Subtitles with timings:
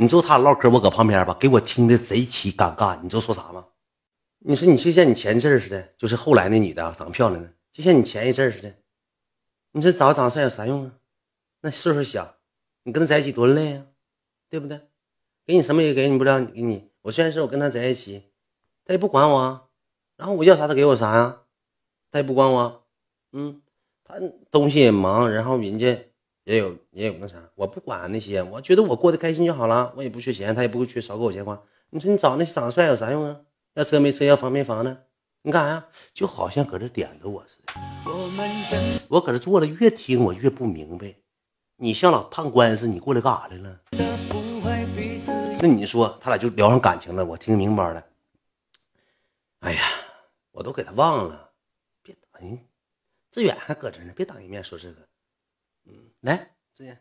[0.00, 3.00] 你知道他俩唠嗑，我搁旁边吧，给我听的贼起尴尬。
[3.02, 3.66] 你知道说啥吗？
[4.38, 8.72] 你说你就像你前一阵似的，就是后来那女的长得漂亮的，就像你前一阵似的。
[9.72, 10.92] 你说长长帅有啥用啊？
[11.62, 12.36] 那岁数小，
[12.84, 13.86] 你跟他在一起多累啊，
[14.48, 14.80] 对不对？
[15.44, 16.92] 给你什么也给你不了，给你。
[17.02, 18.22] 我虽然是我跟他在一起，
[18.84, 19.68] 他也不管我，
[20.16, 21.40] 然后我要啥他给我啥呀，
[22.12, 22.86] 他也不管我。
[23.32, 23.60] 嗯，
[24.04, 24.14] 他
[24.52, 26.07] 东西也忙，然后人家
[26.48, 31.62] 也有也有那啥，我不管那些，我觉得我过得开心就好了，我也不缺钱，他也不会缺少给我钱花。
[31.90, 33.38] 你说你找那些长得帅有啥用啊？
[33.74, 35.04] 要车没车，要房没房的，
[35.42, 35.86] 你干啥呀？
[36.14, 37.74] 就好像搁这点着我似的。
[39.08, 41.14] 我搁这坐着，越听我越不明白。
[41.76, 43.80] 你像老判官司，你过来干啥来了？
[45.60, 48.02] 那你说他俩就聊上感情了，我听明白了。
[49.60, 49.82] 哎呀，
[50.52, 51.50] 我都给他忘了，
[52.02, 52.58] 别打人。
[53.30, 55.06] 志远还搁这呢，别当一面说这个。
[56.20, 56.98] 来，志远，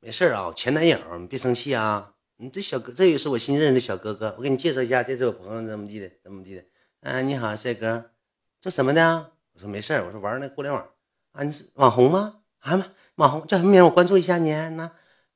[0.00, 2.12] 没事啊，我前男友，你别生气啊。
[2.40, 6.62] 你这小哥，这也是我新认识的小哥哥，我给你介绍一下，这是我朋友，怎么地的，怎么地的。
[7.00, 8.12] 嗯，你好，帅哥，
[8.60, 9.32] 做什么的？
[9.54, 10.88] 我说没事我说玩那互联网。
[11.32, 12.36] 啊，你是网红吗？
[12.60, 13.84] 啊，网红叫什么名？
[13.84, 14.52] 我关注一下你。
[14.52, 14.84] 那，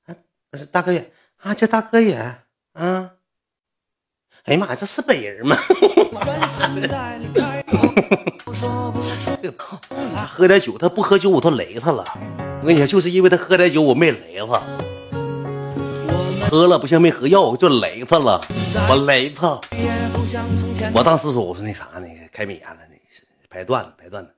[0.05, 0.15] 啊，
[0.53, 3.15] 我是大哥远啊，叫大哥远啊。
[4.45, 5.57] 哎呀妈呀，这是本人吗？
[10.29, 12.05] 喝点酒，他不喝酒我都雷他了。
[12.63, 14.63] 我跟你说，就是因为他喝点酒，我没雷他。
[16.49, 18.41] 喝了不像没喝药，就雷他了。
[18.89, 19.61] 我雷他。
[20.95, 24.31] 我当时说，我说那啥，那个开美颜了，那是拍段子，拍段子。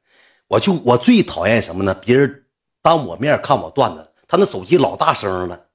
[0.49, 1.95] 我就我最讨厌什么呢？
[2.03, 2.45] 别人
[2.81, 5.67] 当我面看我段子，他那手机老大声了，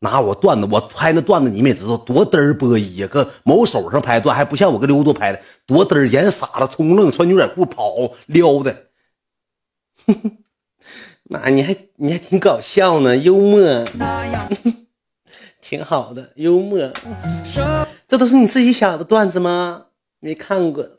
[0.00, 7.94] 拿我段子，我拍那段子，你们也知道多嘚儿波一呀，搁某手上拍段，还不像我跟刘多拍的多嘚儿，演傻了，冲愣，穿牛仔裤跑
[8.26, 8.88] 撩的。
[11.30, 13.62] 妈，你还你还挺搞笑呢，幽默，
[15.62, 16.90] 挺好的，幽默。
[18.08, 19.86] 这都是你自己想的段子吗？
[20.18, 20.90] 没看过。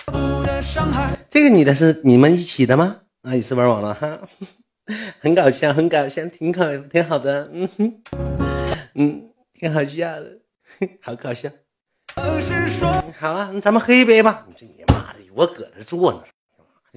[1.29, 3.01] 这个女的是你们一起的吗？
[3.23, 4.19] 啊，也是玩网络哈，
[5.19, 8.01] 很搞笑，很搞笑，挺好，挺好的，嗯哼，
[8.95, 10.37] 嗯，挺好笑的，
[11.03, 11.49] 好搞笑。
[13.19, 14.45] 好了，那咱们喝一杯吧。
[14.47, 16.21] 你这你妈的，我搁这坐呢，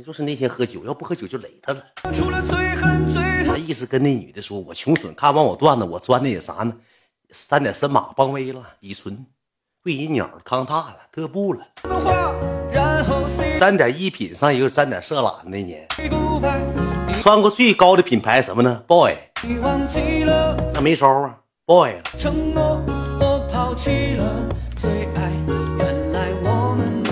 [0.04, 1.84] 就是那天喝酒，要不喝酒就雷他了。
[3.66, 6.76] 意思跟那女的说，我穷损，看完我段子，我钻的也啥呢？
[7.30, 9.24] 三点三马邦威了，乙醇，
[9.82, 11.66] 贵银鸟，康踏了，特步了。
[13.58, 15.32] 沾点一品，上一个沾点色懒。
[15.44, 15.86] 那年
[17.22, 19.14] 穿过最高的品牌什么呢？boy，
[20.74, 21.94] 那没招啊，boy。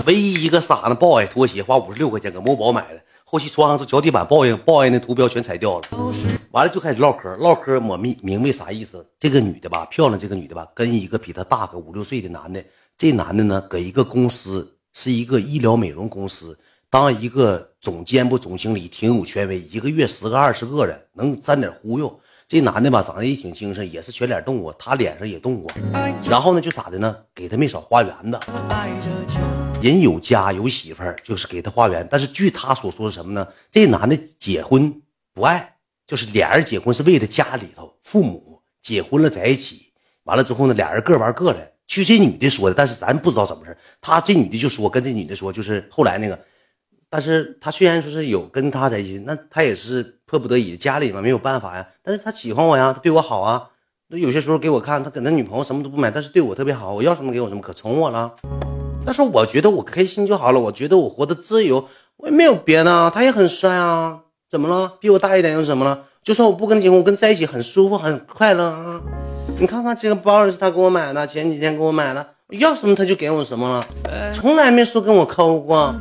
[0.05, 3.02] 唯一一个傻呢，boy 拖鞋花五十六块钱搁某宝买的，
[3.33, 5.89] 后期穿上是脚底板报应报应的图标全裁掉了。
[6.51, 9.07] 完了就开始唠嗑，唠嗑我明明白啥意思。
[9.19, 12.63] 这个女的吧，漂亮，这个女的吧，跟一个比她大个五六岁的男的，
[12.99, 14.71] 这男的呢，搁一个公司。
[14.95, 16.59] 是一个医疗美容公司，
[16.91, 22.21] 当一个总监不总经理，挺有权威，一个月十个二十个人，能沾点忽悠。
[22.47, 25.73] 这男的吧，长得也挺精神，也是全脸动过，他脸上也动过。
[26.29, 27.17] 然后呢，就咋的呢？
[27.35, 28.39] 给他没少花园子。
[29.83, 32.07] 人有家有媳妇儿，就是给他花园。
[32.11, 33.47] 但是据他所说是什么呢？
[33.71, 35.03] 这男的结婚
[35.35, 35.77] 不爱，
[36.07, 39.93] 就是俩人结婚是为了家里头父母结婚了在一起，
[40.25, 41.73] 完了之后呢，俩人各玩各的。
[41.87, 43.77] 据这女的说的，但是咱不知道怎么回事。
[44.01, 46.39] 他这女的就说，跟这女的说，就是后来那个，
[47.11, 51.87] 但是他虽然说是有跟他在一起，那他也是迫不得已，家里嘛没有办法呀。
[52.03, 53.69] 但是他喜欢我呀，他对我好啊。
[54.09, 58.35] 那有些时候给我看，他跟他女朋友什么都不买，但是对我特别好，我要什么给我什么，可宠我了。
[59.05, 63.11] 但是我觉得我开心就好了，我觉得我活得自由，我也没有别的。
[63.11, 64.21] 他也很帅啊，
[64.51, 64.93] 怎么了？
[65.01, 66.01] 比我大一点又怎么了？
[66.23, 69.01] 就算我不跟他结婚，我跟在一起很舒服，很快乐啊。
[69.59, 75.95] 你看看这个包是他给我买的，前几天给我买的，要什么他就给我什么了，从来没说跟我抠过。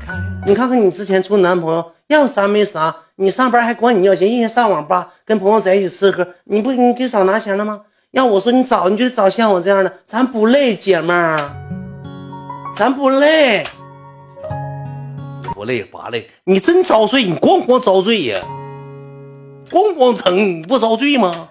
[0.45, 7.81] 你看看你之前处男朋友要啥没啥，你上班还管你要钱，一天上网吧跟朋友在一起吃喝，你不你给少拿钱了吗？
[8.11, 11.37] 要我说你找你就找像我这样的，咱不累，姐们儿，
[12.75, 13.63] 咱不累，
[15.53, 18.41] 不累拔累，你真遭罪，你咣咣遭罪呀。
[19.69, 21.47] 咣咣成，你不遭罪吗？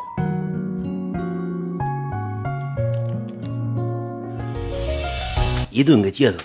[5.70, 6.38] 一顿给介绍，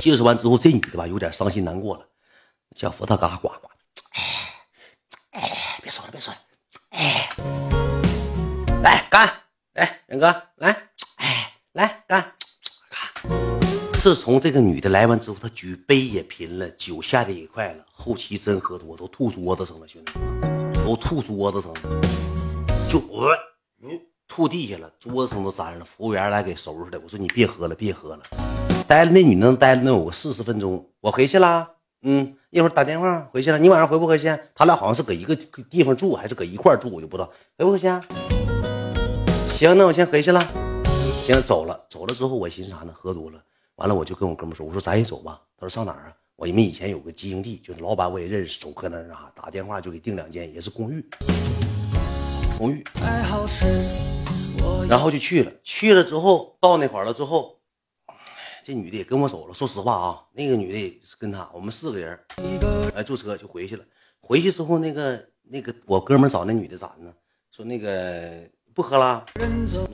[0.00, 2.02] 介绍完之后，这女的吧有点伤心难过了，
[2.76, 3.68] 小佛他嘎呱呱，
[4.12, 4.22] 哎
[5.32, 5.40] 哎，
[5.82, 6.38] 别说了别说了，
[6.90, 7.28] 哎，
[8.82, 9.28] 来干，
[9.74, 10.76] 来远哥来，
[11.16, 12.31] 哎来干，
[14.02, 20.72] 自从这个女的来完之后，他举杯也贫了，酒下的也快了，后期真喝多都吐桌子上了，兄弟们。
[20.84, 22.00] 都吐桌子上了，
[22.90, 23.30] 就我，
[24.26, 25.84] 吐地下了，桌子上都沾了。
[25.84, 26.98] 服务员来给收拾的。
[26.98, 28.22] 我说你别喝了，别喝了。
[28.88, 30.84] 待了那女的能待了能有个四十分钟。
[31.00, 31.68] 我回去了，
[32.02, 33.58] 嗯，一会儿打电话回去了。
[33.60, 34.36] 你晚上回不回去？
[34.52, 35.36] 他俩好像是搁一个
[35.70, 37.86] 地方住，还是搁一块住，我就不知道回不回去。
[39.48, 40.44] 行，那我先回去了。
[41.24, 42.92] 行，走了，走了之后我寻思啥呢？
[42.92, 43.40] 喝多了，
[43.76, 45.40] 完了我就跟我哥们说，我说咱也走吧。
[45.56, 46.16] 他说上哪儿啊？
[46.36, 51.04] 我们以前有个集营地，就是老板我也认识，总搁那啥打电话就给订两间，也是公寓。
[52.58, 52.84] 公寓，
[54.88, 55.52] 然后就去了。
[55.62, 57.60] 去了之后，到那块儿了之后，
[58.62, 59.54] 这女的也跟我走了。
[59.54, 62.18] 说实话啊，那个女的也是跟他，我们四个人，
[62.94, 63.84] 哎，坐车就回去了。
[64.20, 67.12] 回去之后，那个那个我哥们找那女的咋的呢？
[67.50, 69.24] 说那个不喝了，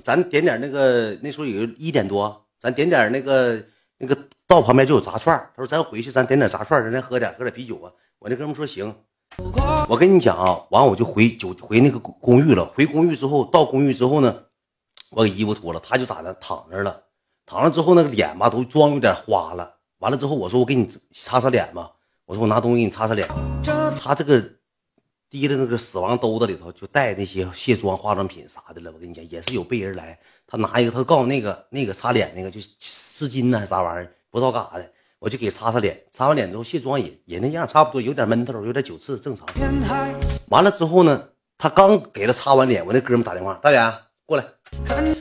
[0.04, 3.62] 咱点点那个那时候有一点多，咱点点那个
[3.98, 4.16] 那个
[4.46, 7.92] 道旁边就有炸串他说咱回去咱点点炸串咱再喝点喝点啤酒啊。
[8.18, 8.94] 我那哥们说行。
[9.88, 12.64] 我跟你讲啊，完我就回酒回那个公寓了。
[12.64, 14.34] 回公寓之后，到公寓之后呢，
[15.10, 17.02] 我给衣服脱了，他就咋的躺那了。
[17.46, 19.76] 躺了之后，那个脸吧都妆有点花了。
[19.98, 21.90] 完了之后，我说我给你擦擦脸吧。
[22.24, 23.28] 我说我拿东西给你擦擦脸。
[24.00, 24.42] 他这个
[25.30, 28.90] 提的那个死亡兜子里头就带那些卸妆化妆品啥的了。
[28.92, 34.92] 我跟你讲，也是有备人来，他拿一个，他告诉那个那个擦脸那个就湿巾呢啥玩意儿，不知道干啥的。
[35.18, 39.46] 我就给擦擦脸，擦完脸之后卸妆也也那样，差不多有点闷头，有点酒刺，正常。
[40.46, 41.28] 完了之后呢，
[41.58, 43.92] 他刚给他擦完脸，我那哥们打电话，大远
[44.24, 44.44] 过来。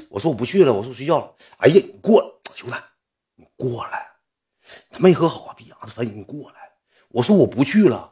[0.09, 1.31] 我说我不去了，我说我睡觉了。
[1.57, 2.75] 哎呀，你过来，兄弟，
[3.35, 4.05] 你过来。
[4.91, 6.55] 他没喝好啊，逼伢子，反正你过来。
[7.09, 8.11] 我说我不去了。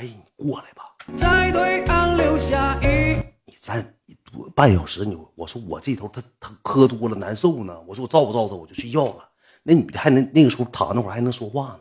[0.00, 0.82] 哎，你过来吧。
[3.44, 3.94] 你站
[4.32, 7.78] 多半小时，你我说我这头他他喝多了难受呢。
[7.86, 9.28] 我说我照不照他，我就睡觉了。
[9.62, 11.80] 那女的还能那个时候躺那会儿还能说话呢，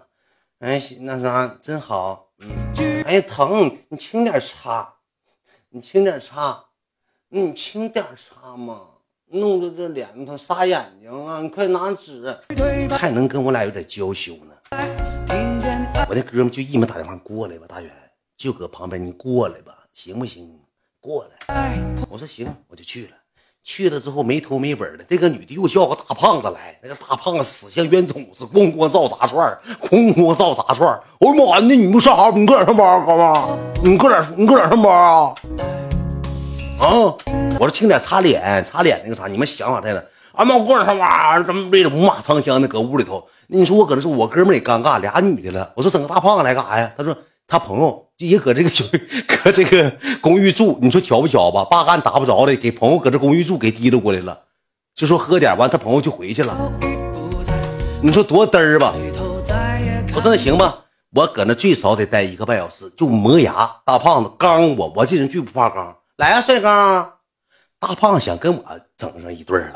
[0.59, 4.95] 哎，那啥真好，嗯，哎疼，你轻点擦，
[5.69, 6.65] 你轻点擦，
[7.29, 8.81] 你轻点擦嘛，
[9.27, 12.37] 弄得这脸他撒眼睛啊，你快拿纸，
[12.91, 14.53] 还能跟我俩有点娇羞呢。
[16.09, 17.89] 我那哥们就一门打电话过来吧，大远
[18.39, 20.49] 就搁旁边，你过来吧，行不行？
[21.01, 21.77] 过来，
[22.09, 23.09] 我说行，我就去了。
[23.61, 30.87] 去了之后没头没尾的，这个女的又叫个大胖子来，那个大胖子死像冤种子，咣咣造炸串咣咣造炸串
[31.19, 32.29] 我说妈呀，那你不上啥？
[32.29, 33.59] 你搁哪上班哥们？
[33.83, 34.25] 你搁哪？
[34.37, 35.35] 你搁哪上班啊？
[36.79, 36.87] 啊！
[37.59, 40.01] 我说轻点擦脸，擦脸那个啥，你们想法太了。
[40.31, 41.45] 俺妈我搁哪上班？
[41.45, 43.27] 咱们背着五马长枪的搁屋里头？
[43.47, 45.73] 那你说我搁这说，我哥们也尴尬，俩女的了。
[45.75, 46.93] 我说整个大胖子来干啥呀？
[46.95, 47.13] 他说。
[47.51, 48.83] 他朋友也搁这个小
[49.27, 51.63] 搁这个公寓住，你说巧不巧吧？
[51.63, 54.37] 八竿打不着的，给朋友搁这公寓住给提溜过来了，
[54.93, 56.71] 就说喝点完，他朋友就回去了。
[58.03, 58.93] 你说多嘚儿吧？
[60.13, 60.83] 我说那行吧，
[61.13, 63.69] 我搁那最少得待一个半小时，就磨牙。
[63.85, 65.95] 大胖子刚我，我这人最不怕刚。
[66.17, 67.13] 来呀，帅刚！
[67.79, 68.63] 大胖想跟我
[68.97, 69.75] 整上一对了。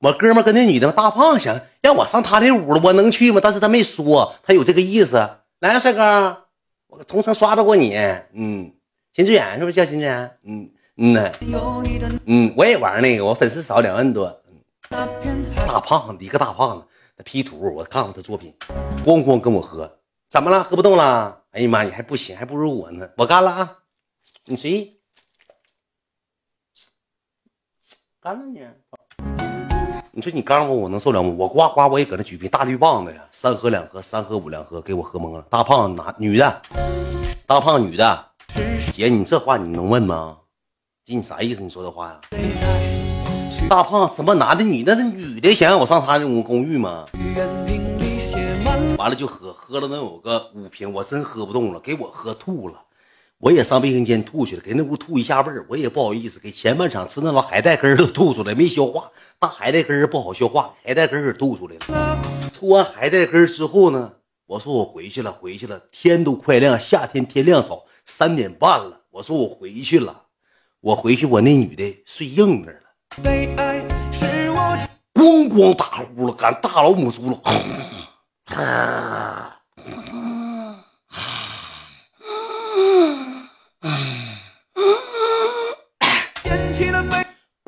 [0.00, 3.40] 我哥们跟那女的，大胖想让我上他那屋了，我能去吗？
[3.42, 5.16] 但是他没说，他有这个意思。
[5.60, 6.47] 来呀，帅哥。
[6.88, 7.94] 我同城刷到过你，
[8.32, 8.74] 嗯，
[9.12, 10.38] 秦志远是不是叫秦志远？
[10.42, 11.32] 嗯嗯呢，
[12.26, 14.42] 嗯，我也玩那个，我粉丝少两万多。
[14.88, 16.86] 大胖子，一个大胖子，
[17.16, 18.54] 那 P 图，我看过他作品，
[19.04, 20.64] 咣咣跟我喝，怎么了？
[20.64, 21.44] 喝不动了？
[21.50, 23.08] 哎呀妈，你还不行，还不如我呢。
[23.18, 23.78] 我干了啊，
[24.46, 25.00] 你随意，
[28.20, 28.66] 干了你。
[30.18, 31.32] 你说你刚我，我能受了吗？
[31.38, 35.44] 我呱呱，我也搁那举瓶大绿棒子呀，三喝两喝，三喝五两喝，给我喝懵了。
[35.48, 36.62] 大胖子拿女的，
[37.46, 38.26] 大胖女的，
[38.92, 40.38] 姐，你这话你能问吗？
[41.04, 41.60] 姐，你啥意思？
[41.60, 42.20] 你说这话呀？
[43.70, 44.92] 大胖什么男的女的？
[44.96, 47.04] 那女的想让我上他那屋公寓吗？
[48.98, 52.74] 完了就喝，喝了能有个五瓶，我真喝不动了，给我喝吐了。
[53.40, 59.08] 我也上卫生间吐去了，给那屋吐一下味儿，我也不好意思，给前半场吃那老海带根儿都吐出来，没消化。
[59.38, 62.20] 大海带根儿不好消化，海带根给吐出来了。
[62.52, 64.12] 吐完海带根儿之后呢，
[64.46, 69.02] 我说我回去了，回去了，天都快亮，夏天天亮早，三点半了。
[69.10, 70.24] 我说我回去了，
[70.80, 72.80] 我回去，我那女的睡硬那了，
[75.14, 77.40] 咣咣打呼噜，赶大老母猪了。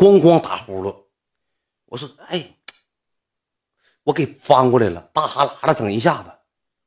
[0.00, 1.04] 咣咣打呼噜，
[1.84, 2.54] 我说哎，
[4.02, 6.32] 我给翻过来了，大哈喇子整一下子，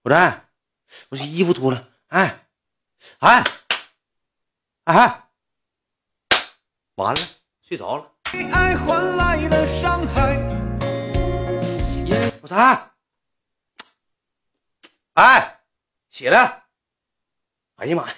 [0.02, 0.48] 我说哎，
[1.10, 2.48] 我说衣服脱了，哎，
[3.20, 3.44] 哎，
[4.86, 5.24] 哎，
[6.96, 7.22] 完了，
[7.62, 8.12] 睡着了。
[12.42, 12.90] 我说哎，
[15.14, 15.60] 哎，
[16.10, 16.64] 起来，
[17.76, 18.16] 哎呀妈呀，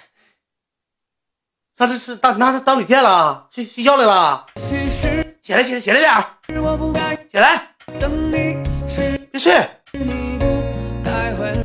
[1.76, 3.50] 上这是当当当旅店了？
[3.52, 4.46] 睡睡觉来了？
[5.46, 6.26] 起来起来起来点儿，
[7.30, 7.68] 起来，
[9.30, 9.52] 别睡。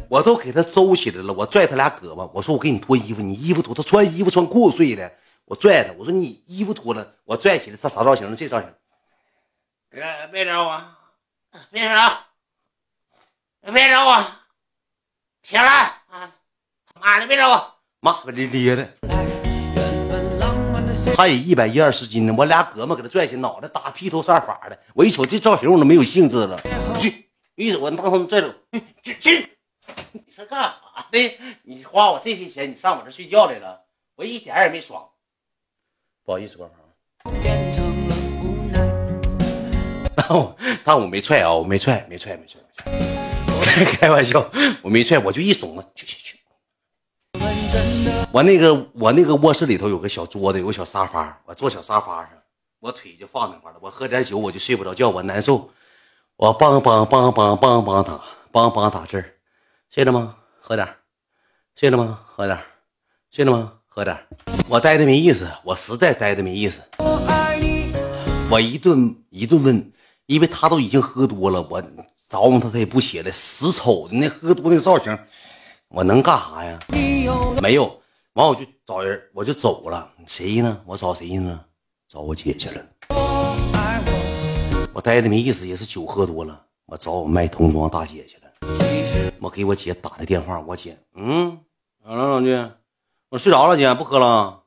[0.08, 5.12] 我都给他揍起来了，我拽他俩胳膊，我说我给你脱衣服，你衣服脱，他穿衣服穿裤子睡的，
[5.46, 8.72] 我拽他，我说你衣服脱了，我拽起来，他啥造型这造型，
[9.90, 10.80] 别别找我，
[11.72, 12.20] 别找，
[13.74, 14.24] 别找我，
[15.42, 15.64] 起来。
[16.12, 16.32] 啊！
[17.02, 18.88] 妈的，别找我，妈咧咧的，
[21.16, 26.60] 他也一百一二十斤呢，我俩胳膊给他拽起，脑袋打披头散发的，我一瞅这造型我都没有兴致了，
[27.00, 28.52] 去，一手我当他拽走，
[29.04, 29.48] 去去。
[30.14, 30.76] 你是干啥
[31.12, 31.38] 的？
[31.64, 33.82] 你花我这些钱，你上我这睡觉来了，
[34.16, 35.08] 我一点也没爽。
[36.26, 36.80] 不好意思，官方。
[40.16, 42.86] 但我但我没踹啊，我没踹，没踹，没踹，没踹。
[43.86, 44.50] 开玩笑，
[44.82, 46.31] 我没踹，我就一怂啊，去去去。
[48.34, 52.30] 我那个我那个卧室里头有个小桌子，有个小沙发，我坐小沙发上，
[52.80, 53.78] 我腿就放那块了。
[53.82, 55.70] 我喝点酒，我就睡不着觉，我难受。
[56.38, 58.14] 我梆梆梆梆梆梆打，
[58.54, 59.34] 梆梆打字儿。
[59.90, 60.38] 睡了吗？
[60.62, 60.88] 喝点
[61.76, 62.22] 睡了吗？
[62.26, 62.58] 喝点
[63.30, 63.74] 睡了吗？
[63.86, 64.18] 喝点
[64.70, 66.82] 我待的没意思，我实在待的没意思。
[68.50, 69.92] 我一顿一顿问，
[70.28, 71.82] 因为他都已经喝多了，我
[72.30, 75.20] 找他他也不起来，死丑的那喝多那造型，
[75.90, 76.80] 我能干啥呀？
[77.62, 78.01] 没有，
[78.34, 80.10] 完我就找人，我就走了。
[80.26, 80.82] 谁呢？
[80.86, 81.60] 我找谁呢？
[82.08, 82.82] 找我姐去了。
[84.94, 89.34] 我待的没意思，也是酒喝多了，我找我卖童装大姐去了。
[89.42, 91.60] 我给我姐打的电话，我姐，嗯，
[92.02, 92.72] 咋了，老弟？
[93.28, 94.64] 我睡着了，姐，不喝了。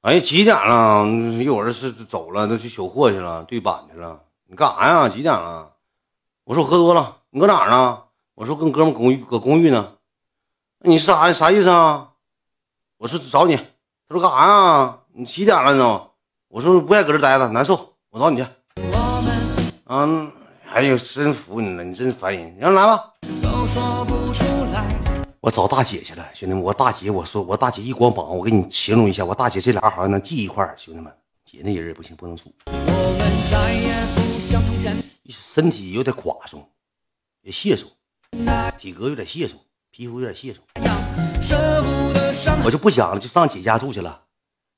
[0.00, 1.06] 哎，几点了？
[1.40, 4.20] 一会儿是走了，都去取货去了，对板去了。
[4.48, 5.08] 你干啥呀？
[5.08, 5.70] 几点了？
[6.42, 7.18] 我说我喝多了。
[7.30, 8.02] 你搁哪儿呢？
[8.34, 9.92] 我说跟哥们公寓搁公寓呢。
[10.80, 12.10] 你啥啥意思啊？
[13.04, 13.54] 我说找你。
[13.54, 14.98] 他说干啥呀？
[15.12, 16.02] 你几点了呢？
[16.48, 17.94] 我说不爱搁这待着，难受。
[18.08, 18.46] 我找你去。
[19.84, 20.32] 嗯。
[20.72, 22.56] 哎呦，真服你了，你真烦人！
[22.58, 23.12] 让来吧。
[25.40, 31.12] 我找大姐去了，兄弟们，我大姐，我说我大姐一光膀，我给你形容一下，我大姐这俩好像能系一块兄弟们，
[31.44, 32.50] 姐那人也不行，不能处。
[35.28, 36.66] 身体有点垮松，
[37.42, 37.86] 也泄松，
[38.78, 40.64] 体格有点泄松，皮肤有点泄松。
[42.64, 44.22] 我就不讲了，就上姐家住去了。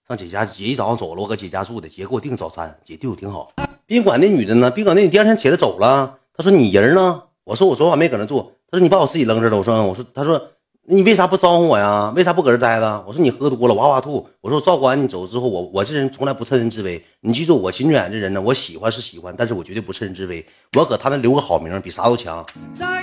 [0.09, 3.52] 上姐家，姐一早上走了，我搁姐家住的，姐给我订早餐，姐对我挺好。
[3.87, 4.69] 宾馆那女的呢？
[4.69, 6.19] 宾馆那女第二天起来走了。
[6.37, 10.40] 她说：“你人呢？”我说：“我昨晚没搁那住。”她说：“你把我自己扔这了。”我说：“我说。”她说
[10.88, 12.12] ：“你为啥不招呼我呀？
[12.16, 17.05] 为啥不搁这待着？”我说：“你喝多了，哇哇吐。”我说：“我照顾完你走之后，我我这人从来不趁人之危。
[17.21, 20.45] 你记住，我秦远这人呢，我喜欢是喜欢，但是我绝对不趁人之危。
[20.76, 22.45] 我搁他那留个好名，比啥都强。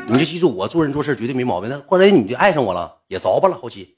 [0.08, 1.70] 你就记住，我做人做事绝对没毛病。
[1.70, 3.96] 那后来你就爱上我了，也着吧了，后期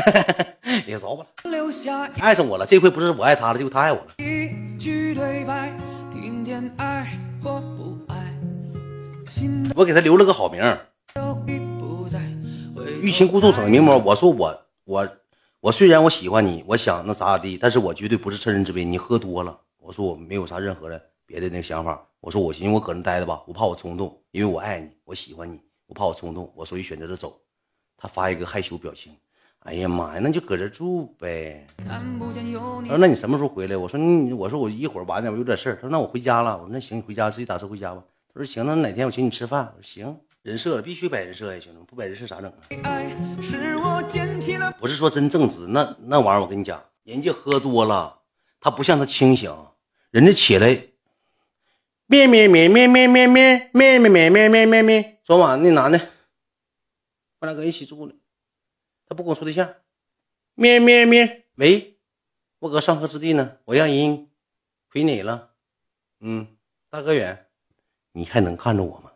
[0.86, 2.66] 也着吧了，爱上我了。
[2.66, 4.14] 这回不是我爱他了，就他爱我了。
[9.74, 10.62] 我给他留了个好名，
[13.00, 13.98] 欲擒故纵整名模。
[13.98, 15.08] 我说我我
[15.60, 18.84] 我虽然我喜欢你，我想那咋咋地，但是我绝对不是趁人之危。
[18.84, 22.06] 你喝多了，我说我没有啥任何的别的那个想法。
[22.20, 27.40] 我说我寻思我搁那待着吧，我怕我冲动，因为我爱你，我喜欢你，我怕我冲动，我所以选择了走。
[27.96, 29.12] 他发一个害羞表情。
[29.64, 31.64] 哎呀妈呀，那就搁这住呗。
[31.86, 32.00] 他
[32.88, 38.02] 说：“那你什么时候回来？”我说：“你，我说我一会儿晚点，我有点事儿。”他说：“那我回家了。”我说：“那行，你回家自己打车回家吧。”
[38.34, 42.52] 他说：“行，那哪天我请你吃饭。”我说：“行。”人设必须摆人设呀，兄弟，不摆人设咋整
[42.82, 43.00] 啊？
[44.80, 48.18] 不是说真正直，那那玩意儿我跟你讲，人家喝多了，
[48.58, 49.54] 他不像他清醒，
[50.10, 50.88] 人家起来，
[52.06, 55.20] 咩咩咩咩咩咩咩咩咩咩咩咩咩咩。
[55.22, 56.00] 昨晚那男的，
[57.38, 58.12] 我俩搁一起住呢。
[59.12, 59.74] 他不跟我处对象，
[60.54, 61.98] 咩咩咩，喂，
[62.60, 64.30] 我搁上河之地呢，我让人
[64.88, 65.52] 回你了，
[66.20, 66.56] 嗯，
[66.88, 67.46] 大哥远，
[68.12, 69.11] 你还能看着我吗？